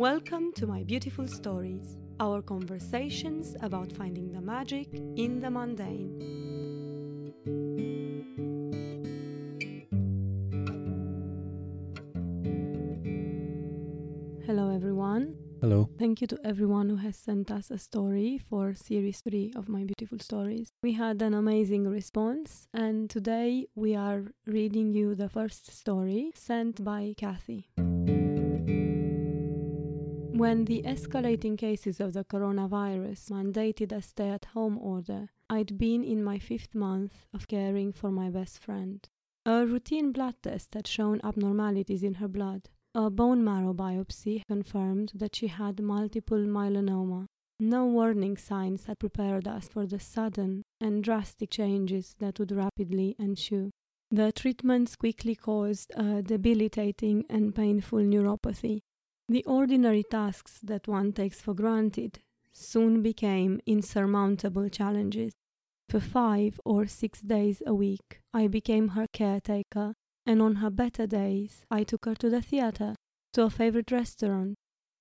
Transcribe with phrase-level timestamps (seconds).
[0.00, 6.16] Welcome to my beautiful stories, our conversations about finding the magic in the mundane.
[14.46, 15.36] Hello, everyone.
[15.60, 15.90] Hello.
[15.98, 19.84] Thank you to everyone who has sent us a story for series 3 of My
[19.84, 20.72] Beautiful Stories.
[20.82, 26.82] We had an amazing response, and today we are reading you the first story sent
[26.82, 27.68] by Kathy.
[30.40, 36.02] When the escalating cases of the coronavirus mandated a stay at home order, I'd been
[36.02, 39.06] in my fifth month of caring for my best friend.
[39.44, 42.70] A routine blood test had shown abnormalities in her blood.
[42.94, 47.26] A bone marrow biopsy confirmed that she had multiple myeloma.
[47.60, 53.14] No warning signs had prepared us for the sudden and drastic changes that would rapidly
[53.18, 53.72] ensue.
[54.10, 58.80] The treatments quickly caused a debilitating and painful neuropathy
[59.30, 62.18] the ordinary tasks that one takes for granted
[62.52, 65.32] soon became insurmountable challenges.
[65.88, 69.94] For five or six days a week, I became her caretaker,
[70.26, 72.96] and on her better days, I took her to the theater,
[73.34, 74.56] to a favorite restaurant,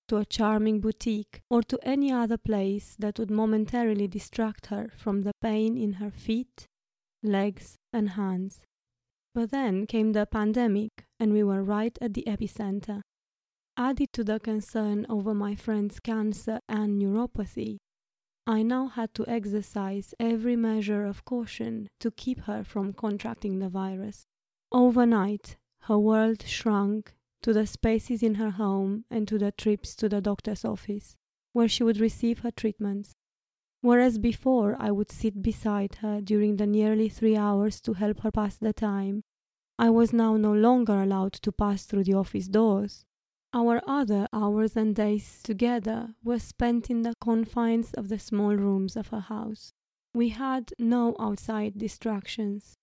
[0.10, 5.24] to a charming boutique, or to any other place that would momentarily distract her from
[5.24, 6.68] the pain in her feet,
[7.24, 8.62] legs, and hands.
[9.34, 13.02] But then came the pandemic, and we were right at the epicenter.
[13.78, 17.78] Added to the concern over my friend's cancer and neuropathy,
[18.46, 23.70] I now had to exercise every measure of caution to keep her from contracting the
[23.70, 24.26] virus.
[24.72, 30.10] Overnight, her world shrunk to the spaces in her home and to the trips to
[30.10, 31.16] the doctor's office,
[31.54, 33.16] where she would receive her treatments.
[33.82, 38.32] Whereas before I would sit beside her during the nearly three hours to help her
[38.32, 39.24] pass the time,
[39.78, 43.06] I was now no longer allowed to pass through the office doors.
[43.52, 48.96] Our other hours and days together were spent in the confines of the small rooms
[48.96, 49.74] of her house.
[50.14, 52.78] We had no outside distractions.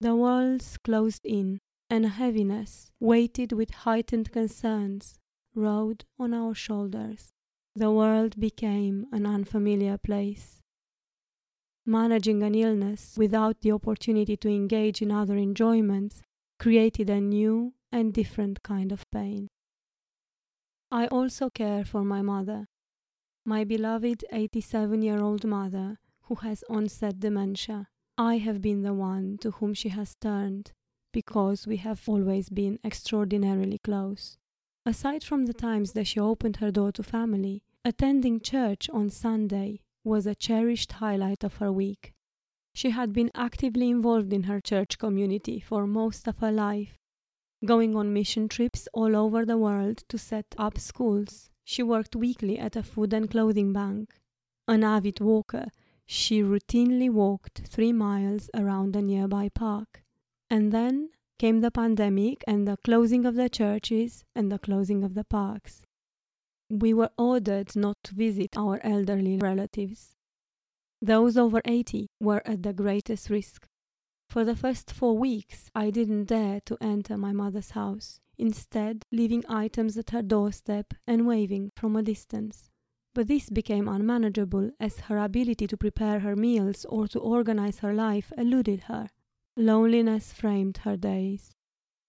[0.00, 1.60] The walls closed in,
[1.90, 5.18] and a heaviness, weighted with heightened concerns,
[5.54, 7.32] rode on our shoulders.
[7.76, 10.60] The world became an unfamiliar place.
[11.84, 16.22] Managing an illness without the opportunity to engage in other enjoyments
[16.58, 19.48] created a new and different kind of pain.
[20.90, 22.66] I also care for my mother,
[23.44, 27.88] my beloved 87 year old mother who has onset dementia.
[28.16, 30.72] I have been the one to whom she has turned
[31.12, 34.38] because we have always been extraordinarily close.
[34.86, 39.82] Aside from the times that she opened her door to family, attending church on Sunday
[40.04, 42.14] was a cherished highlight of her week.
[42.72, 46.98] She had been actively involved in her church community for most of her life
[47.64, 51.50] going on mission trips all over the world to set up schools.
[51.64, 54.14] She worked weekly at a food and clothing bank.
[54.66, 55.66] An avid walker,
[56.06, 60.02] she routinely walked three miles around a nearby park.
[60.48, 65.14] And then came the pandemic and the closing of the churches and the closing of
[65.14, 65.82] the parks.
[66.70, 70.16] We were ordered not to visit our elderly relatives.
[71.00, 73.66] Those over 80 were at the greatest risk.
[74.28, 79.42] For the first four weeks, I didn't dare to enter my mother's house, instead, leaving
[79.48, 82.68] items at her doorstep and waving from a distance.
[83.14, 87.94] But this became unmanageable as her ability to prepare her meals or to organize her
[87.94, 89.08] life eluded her.
[89.56, 91.54] Loneliness framed her days.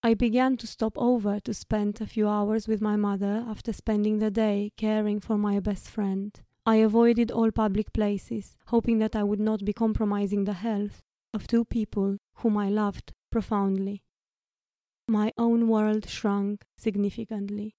[0.04, 4.20] I began to stop over to spend a few hours with my mother after spending
[4.20, 6.38] the day caring for my best friend.
[6.66, 11.02] I avoided all public places, hoping that I would not be compromising the health
[11.34, 14.04] of two people whom I loved profoundly.
[15.08, 17.76] My own world shrunk significantly.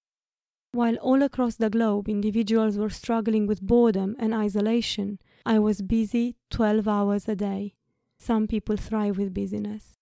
[0.73, 6.37] While all across the globe individuals were struggling with boredom and isolation, I was busy
[6.49, 7.73] 12 hours a day.
[8.19, 9.97] Some people thrive with busyness.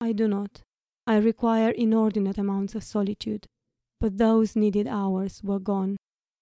[0.00, 0.62] I do not.
[1.06, 3.46] I require inordinate amounts of solitude.
[4.00, 5.96] But those needed hours were gone.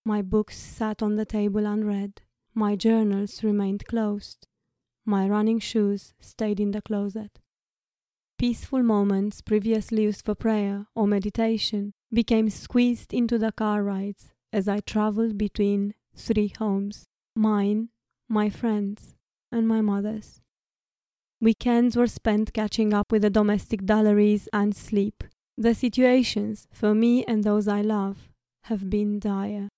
[0.05, 2.23] My books sat on the table unread.
[2.55, 4.47] My journals remained closed.
[5.05, 7.41] My running shoes stayed in the closet.
[8.39, 14.69] Peaceful moments previously used for prayer or meditation became squeezed into the car rides as
[14.69, 17.07] I traveled between three homes
[17.37, 17.89] mine,
[18.29, 19.15] my friends,
[19.53, 20.41] and my mother's.
[21.41, 25.25] Weekends were spent catching up with the domestic dulleries and sleep.
[25.57, 28.29] The situations, for me and those I love,
[28.65, 29.69] have been dire.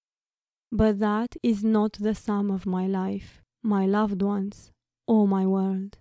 [0.72, 4.71] But that is not the sum of my life, my loved ones,
[5.12, 5.98] oh my world.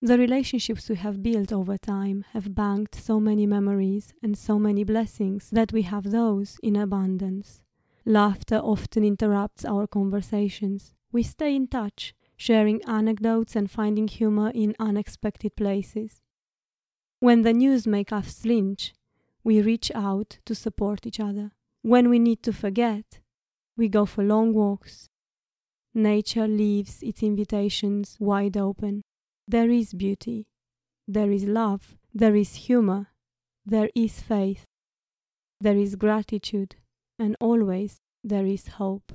[0.00, 4.82] The relationships we have built over time have banked so many memories and so many
[4.82, 7.60] blessings that we have those in abundance.
[8.06, 10.94] Laughter often interrupts our conversations.
[11.12, 16.22] We stay in touch, sharing anecdotes and finding humor in unexpected places.
[17.20, 18.94] When the news makes us flinch,
[19.42, 21.52] we reach out to support each other.
[21.82, 23.20] When we need to forget,
[23.76, 25.10] we go for long walks.
[25.94, 29.02] Nature leaves its invitations wide open.
[29.46, 30.46] There is beauty,
[31.06, 33.10] there is love, there is humor,
[33.64, 34.64] there is faith,
[35.60, 36.74] there is gratitude,
[37.18, 39.12] and always there is hope.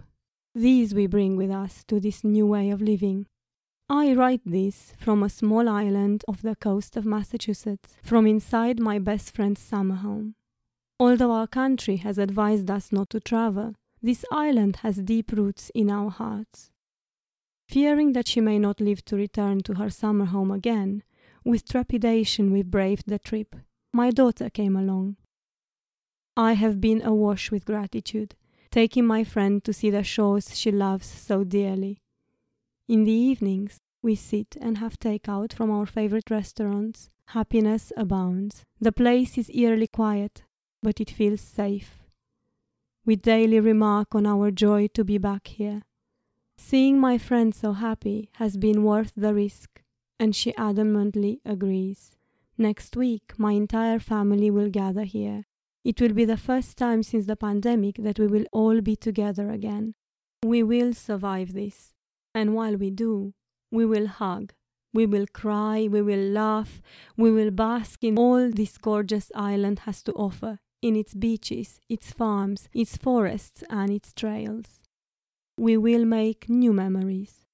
[0.55, 3.27] These we bring with us to this new way of living.
[3.89, 8.99] I write this from a small island off the coast of Massachusetts, from inside my
[8.99, 10.35] best friend's summer home.
[10.99, 15.89] Although our country has advised us not to travel, this island has deep roots in
[15.89, 16.71] our hearts.
[17.67, 21.03] Fearing that she may not live to return to her summer home again,
[21.45, 23.55] with trepidation we braved the trip.
[23.93, 25.17] My daughter came along.
[26.35, 28.35] I have been awash with gratitude,
[28.71, 32.01] taking my friend to see the shores she loves so dearly.
[32.87, 37.09] In the evenings, we sit and have takeout from our favorite restaurants.
[37.27, 38.63] Happiness abounds.
[38.79, 40.43] The place is eerily quiet,
[40.81, 41.98] but it feels safe.
[43.09, 45.81] We daily remark on our joy to be back here.
[46.59, 49.81] Seeing my friend so happy has been worth the risk,
[50.19, 52.17] and she adamantly agrees.
[52.55, 55.45] Next week, my entire family will gather here.
[55.83, 59.49] It will be the first time since the pandemic that we will all be together
[59.49, 59.95] again.
[60.45, 61.95] We will survive this.
[62.35, 63.33] And while we do,
[63.71, 64.53] we will hug,
[64.93, 66.79] we will cry, we will laugh,
[67.17, 72.11] we will bask in all this gorgeous island has to offer in its beaches, its
[72.11, 74.81] farms, its forests, and its trails.
[75.57, 77.45] We will make new memories.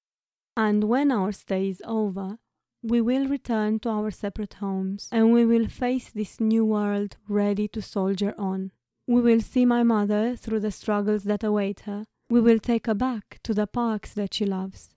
[0.56, 2.38] And when our stay is over,
[2.82, 7.68] we will return to our separate homes and we will face this new world ready
[7.68, 8.70] to soldier on.
[9.06, 12.94] We will see my mother through the struggles that await her we will take her
[12.94, 14.96] back to the parks that she loves.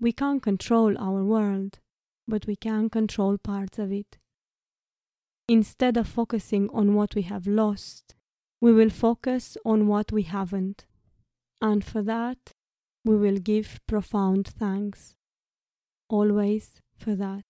[0.00, 1.78] We can't control our world,
[2.26, 4.18] but we can control parts of it.
[5.52, 8.14] Instead of focusing on what we have lost,
[8.62, 10.86] we will focus on what we haven't.
[11.60, 12.54] And for that,
[13.04, 15.14] we will give profound thanks.
[16.08, 17.44] Always for that.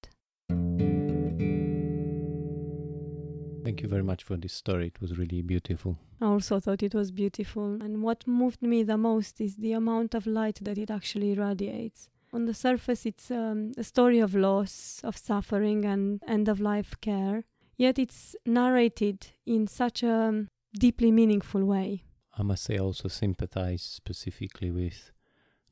[3.63, 4.89] Thank you very much for this story.
[4.89, 5.97] It was really beautiful.
[6.21, 7.81] I also thought it was beautiful.
[7.81, 12.09] And what moved me the most is the amount of light that it actually radiates.
[12.33, 16.97] On the surface, it's um, a story of loss, of suffering, and end of life
[17.01, 17.45] care.
[17.83, 20.47] Yet it's narrated in such a
[20.79, 22.05] deeply meaningful way.
[22.39, 25.11] I must say, I also sympathize specifically with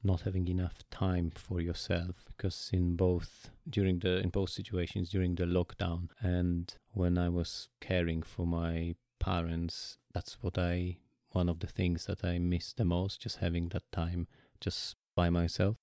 [0.02, 5.36] not having enough time for yourself because in both during the in both situations during
[5.36, 10.96] the lockdown and when I was caring for my parents that's what I
[11.30, 14.26] one of the things that I miss the most just having that time
[14.58, 15.76] just by myself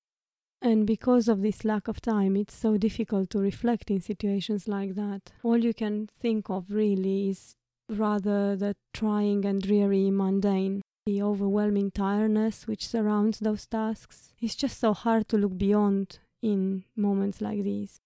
[0.61, 4.95] and because of this lack of time, it's so difficult to reflect in situations like
[4.95, 5.31] that.
[5.43, 7.55] All you can think of really is
[7.89, 14.33] rather the trying and dreary mundane the overwhelming tiredness which surrounds those tasks.
[14.41, 18.01] It's just so hard to look beyond in moments like these.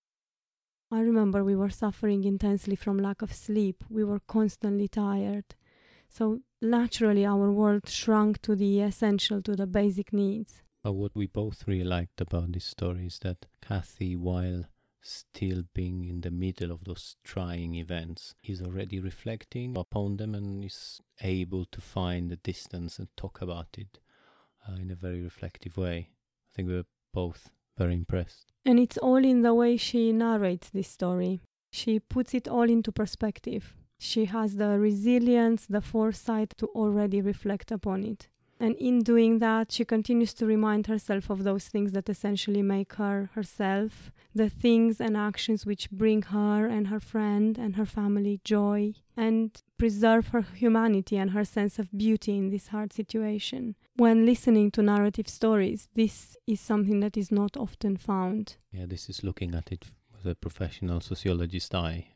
[0.91, 3.83] I remember we were suffering intensely from lack of sleep.
[3.89, 5.55] We were constantly tired.
[6.09, 10.61] So naturally, our world shrunk to the essential, to the basic needs.
[10.83, 14.65] But what we both really liked about this story is that Kathy, while
[15.01, 20.63] still being in the middle of those trying events, is already reflecting upon them and
[20.65, 23.99] is able to find the distance and talk about it
[24.67, 26.09] uh, in a very reflective way.
[26.51, 28.51] I think we we're both very impressed.
[28.65, 31.41] And it's all in the way she narrates this story.
[31.71, 33.75] She puts it all into perspective.
[33.97, 38.29] She has the resilience, the foresight to already reflect upon it.
[38.61, 42.93] And in doing that, she continues to remind herself of those things that essentially make
[42.93, 48.39] her herself, the things and actions which bring her and her friend and her family
[48.43, 53.75] joy, and preserve her humanity and her sense of beauty in this hard situation.
[53.95, 58.57] When listening to narrative stories, this is something that is not often found.
[58.71, 62.09] Yeah, this is looking at it with a professional sociologist eye.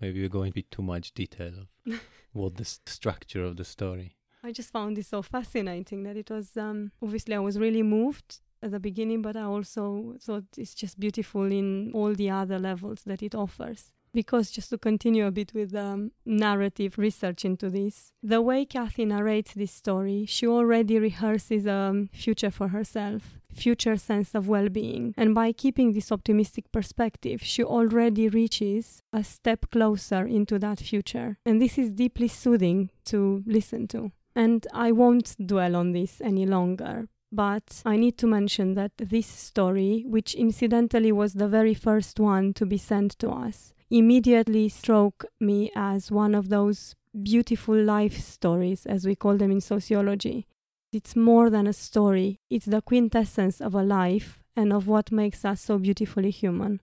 [0.00, 2.00] maybe we're going into too much detail of
[2.32, 4.14] what the structure of the story.
[4.44, 8.40] I just found this so fascinating that it was um, obviously I was really moved
[8.60, 13.02] at the beginning, but I also thought it's just beautiful in all the other levels
[13.06, 13.92] that it offers.
[14.14, 19.06] Because just to continue a bit with um, narrative research into this, the way Kathy
[19.06, 25.14] narrates this story, she already rehearses a um, future for herself, future sense of well-being,
[25.16, 31.38] and by keeping this optimistic perspective, she already reaches a step closer into that future,
[31.46, 34.12] and this is deeply soothing to listen to.
[34.34, 39.26] And I won't dwell on this any longer, but I need to mention that this
[39.26, 45.24] story, which incidentally was the very first one to be sent to us, immediately struck
[45.38, 50.46] me as one of those beautiful life stories, as we call them in sociology.
[50.92, 55.44] It's more than a story, it's the quintessence of a life and of what makes
[55.44, 56.80] us so beautifully human.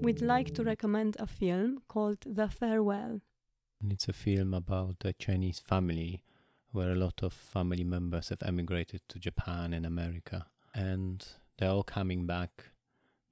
[0.00, 3.20] We'd like to recommend a film called The Farewell.
[3.90, 6.22] It's a film about a Chinese family
[6.70, 10.46] where a lot of family members have emigrated to Japan and America.
[10.74, 11.26] And
[11.58, 12.70] they're all coming back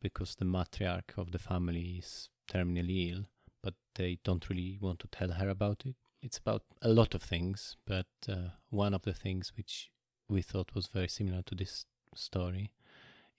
[0.02, 3.26] because the matriarch of the family is terminally ill,
[3.62, 5.95] but they don't really want to tell her about it.
[6.21, 9.90] It's about a lot of things, but uh, one of the things which
[10.28, 12.73] we thought was very similar to this story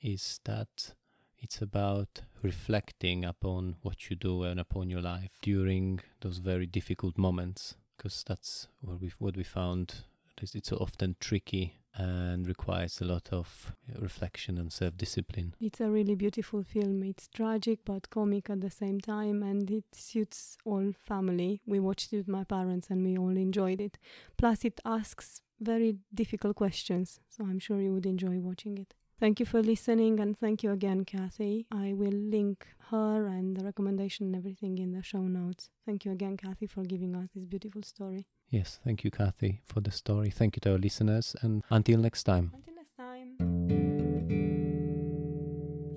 [0.01, 0.93] is that
[1.41, 7.17] it's about reflecting upon what you do and upon your life during those very difficult
[7.17, 10.03] moments, because that's what we what we found.
[10.41, 15.53] It's often tricky and requires a lot of reflection and self discipline.
[15.59, 17.03] It's a really beautiful film.
[17.03, 21.61] It's tragic but comic at the same time, and it suits all family.
[21.67, 23.97] We watched it with my parents and we all enjoyed it.
[24.37, 28.95] Plus, it asks very difficult questions, so I'm sure you would enjoy watching it.
[29.21, 31.67] Thank you for listening and thank you again, Kathy.
[31.71, 35.69] I will link her and the recommendation and everything in the show notes.
[35.85, 38.25] Thank you again, Kathy, for giving us this beautiful story.
[38.49, 40.31] Yes, thank you, Kathy, for the story.
[40.31, 42.51] Thank you to our listeners, and until next time.
[42.55, 43.37] Until next time.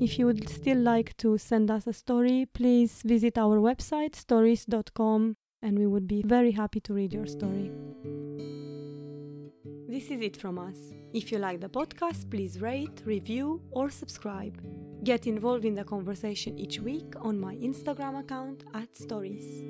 [0.02, 5.38] If you would still like to send us a story, please visit our website, stories.com,
[5.62, 7.72] and we would be very happy to read your story.
[9.94, 10.76] This is it from us.
[11.12, 14.60] If you like the podcast, please rate, review, or subscribe.
[15.04, 19.62] Get involved in the conversation each week on my Instagram account at stories.